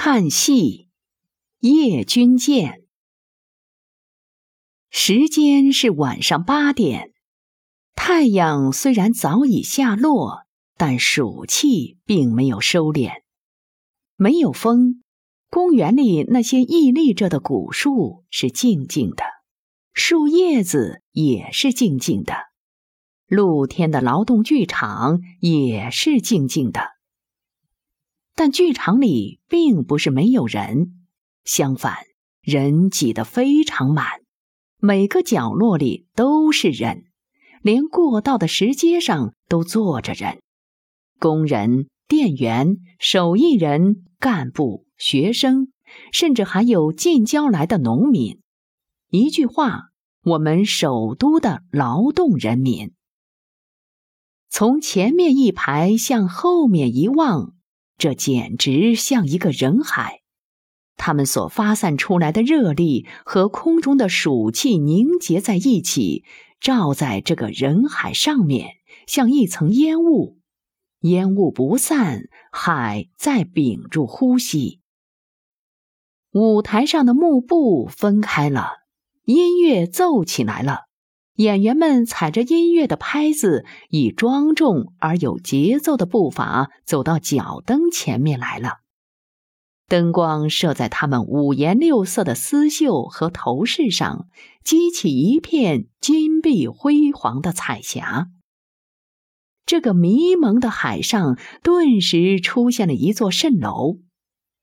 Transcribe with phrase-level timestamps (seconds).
[0.00, 0.86] 看戏，
[1.58, 2.84] 夜君见。
[4.90, 7.12] 时间是晚上八点，
[7.96, 13.22] 太阳虽然早已下落，但暑气并没有收敛。
[14.14, 15.02] 没有风，
[15.50, 19.24] 公园里那些屹立着的古树是静静的，
[19.92, 22.34] 树叶子也是静静的，
[23.26, 26.97] 露天的劳动剧场也是静静的。
[28.38, 30.92] 但剧场里并不是没有人，
[31.42, 31.96] 相反，
[32.40, 34.06] 人挤得非常满，
[34.78, 37.06] 每个角落里都是人，
[37.62, 40.38] 连过道的石阶上都坐着人。
[41.18, 45.72] 工人、店员、手艺人、干部、学生，
[46.12, 48.38] 甚至还有近郊来的农民。
[49.10, 49.88] 一句话，
[50.22, 52.92] 我们首都的劳动人民。
[54.48, 57.57] 从前面一排向后面一望。
[57.98, 60.22] 这简直像一个人海，
[60.96, 66.24] 他们所发散出来的热力和空中的暑气凝结在一起，
[66.60, 68.76] 照在这个人海上面，
[69.06, 70.38] 像一层烟雾。
[71.02, 74.80] 烟雾不散，海在屏住呼吸。
[76.32, 78.78] 舞台上的幕布分开了，
[79.24, 80.87] 音乐奏起来了。
[81.38, 88.78] 演员们踩着音乐的拍子，以庄重而有节奏的步伐走到脚灯前面来了。
[89.86, 94.26] 灯光射在他们五颜六色的丝绣和头饰上，
[94.64, 98.26] 激起一片金碧辉煌的彩霞。
[99.64, 103.98] 这个迷蒙的海上，顿时出现了一座蜃楼，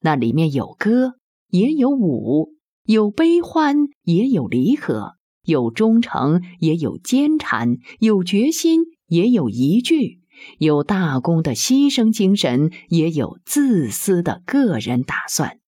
[0.02, 1.14] 那里面有歌，
[1.48, 2.50] 也有舞，
[2.84, 5.14] 有悲欢，也有离合。
[5.45, 10.19] 有忠诚，也有坚缠；有决心，也有疑惧；
[10.59, 15.59] 有大公的牺牲精神，也有自私的个人打算。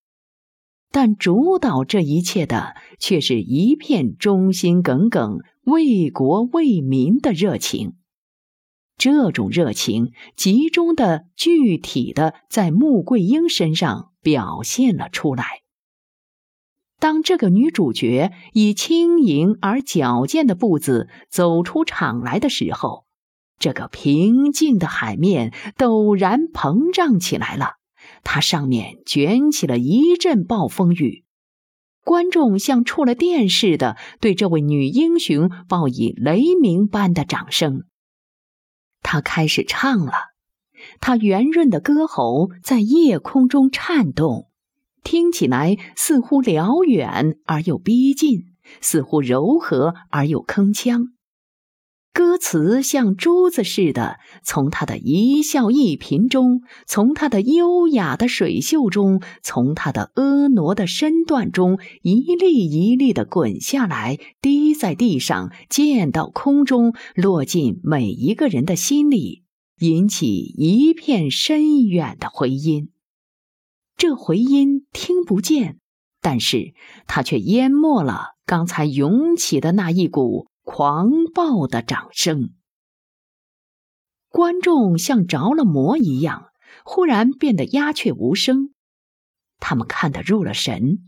[0.92, 7.94] 但主导这一切的，却是一片忠心耿耿、为国为民的热情。
[8.98, 15.46] 这种热情，集中的、具体的，在穆桂英身上表现了出来。
[17.00, 23.06] 当这个女主角以轻盈而矫健的步子走出场来的时候，
[23.60, 27.74] 这个平静的海面陡然膨胀起来了，
[28.24, 31.24] 它上面卷起了一阵暴风雨。
[32.04, 37.84] 观众像触了电似的，对这位女英雄报以雷鸣般的掌声。
[39.04, 40.14] 她开始唱了，
[41.00, 44.47] 她圆润的歌喉在夜空中颤动。
[45.08, 48.48] 听起来似乎辽远而又逼近，
[48.82, 51.12] 似乎柔和而又铿锵。
[52.14, 69.44] 歌词像珠子似的，从他的一笑一颦中，从他的优雅的水袖中，从他的婀娜的身段中，一粒一粒的滚下来，滴在地上，溅到空中，落进每一个人的心里，
[69.80, 72.90] 引起一片深远的回音。
[73.98, 75.80] 这回音听不见，
[76.22, 76.76] 但是
[77.08, 82.52] 它却淹没了刚才涌起的那一股狂暴的掌声。
[84.30, 86.50] 观众像着了魔一样，
[86.86, 88.70] 忽然变得鸦雀无声。
[89.58, 91.00] 他们看得入了神，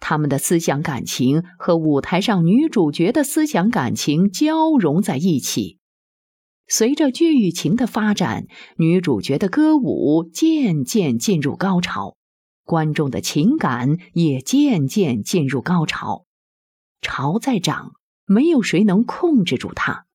[0.00, 5.78] 他们的思想感情和舞台上女主角的思想感情交融在一起。
[6.66, 8.46] 随着剧情的发展，
[8.78, 12.16] 女主角的歌舞渐渐进入高潮。
[12.70, 16.26] 观众的情感也渐渐进入高潮，
[17.02, 17.94] 潮在涨，
[18.26, 20.06] 没有谁能控制住它。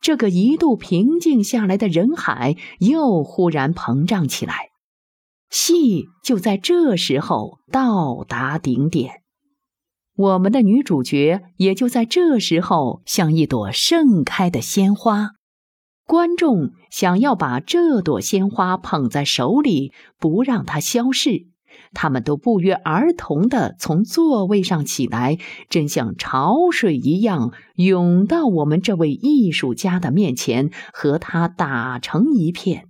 [0.00, 4.70] 这个一度平静下来的人海又忽然膨胀起来，
[5.50, 9.22] 戏就在这时候到达顶点。
[10.16, 15.34] 我们的女主角也就在这时候像一朵盛开的鲜花，
[16.04, 21.53] 观众想要把这朵鲜花捧在手里，不让它消逝。
[21.94, 25.38] 他们都不约而同地从座位上起来，
[25.70, 32.88] 真像潮水一样涌到我们这位艺术家的面前，和他打成一片。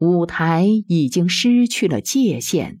[0.00, 2.80] 舞台已经失去了界限，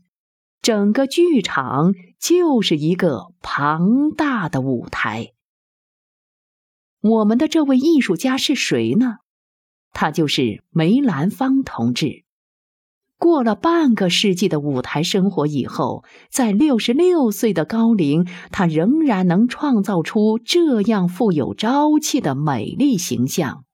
[0.60, 5.32] 整个剧场就是一个庞大的舞台。
[7.00, 9.18] 我们的这位艺术家是谁呢？
[9.92, 12.24] 他就是梅兰芳同志。
[13.18, 23.64] 过了半个世纪的舞台生活以后，在六十六岁的高龄，他仍然能创造出这样富有朝气的美丽形象，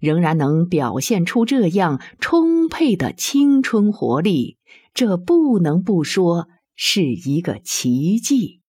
[0.00, 4.56] 仍然能表现出这样充沛的青春活力，
[4.94, 8.63] 这不能不说是一个奇迹。